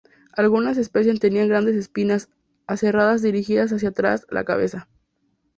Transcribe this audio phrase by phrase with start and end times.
[0.33, 2.27] Algunas especies tenían grandes espinas
[2.65, 4.89] aserradas dirigidas hacia atrás tras la cabeza.